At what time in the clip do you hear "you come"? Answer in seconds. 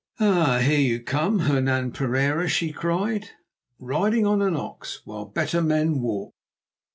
0.79-1.41